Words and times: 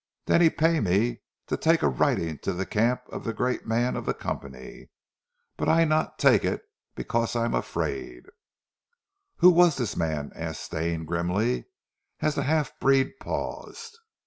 Den 0.25 0.41
he 0.41 0.49
pay 0.49 0.79
me 0.79 1.21
to 1.45 1.55
take 1.55 1.83
a 1.83 1.87
writing 1.87 2.39
to 2.39 2.57
zee 2.57 2.65
camp 2.65 3.01
of 3.11 3.23
zee 3.23 3.33
great 3.33 3.67
man 3.67 3.95
of 3.95 4.07
zee 4.07 4.13
Company, 4.13 4.89
but 5.57 5.69
I 5.69 5.85
not 5.85 6.17
take 6.17 6.43
eet 6.43 6.61
becos 6.95 7.35
I 7.35 7.45
am 7.45 7.53
afraid." 7.53 8.23
"Who 9.37 9.51
was 9.51 9.77
this 9.77 9.95
man?" 9.95 10.31
asked 10.33 10.63
Stane 10.63 11.05
grimly, 11.05 11.65
as 12.19 12.33
the 12.33 12.41
half 12.41 12.79
breed 12.79 13.11
paused. 13.19 13.99